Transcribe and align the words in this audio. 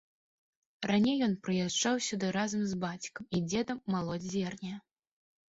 Раней 0.91 1.17
ён 1.25 1.35
прыязджаў 1.47 1.99
сюды 2.07 2.31
разам 2.39 2.65
з 2.71 2.81
бацькам 2.87 3.23
і 3.35 3.43
дзедам 3.53 3.83
малоць 3.99 4.19
зерне. 4.33 4.75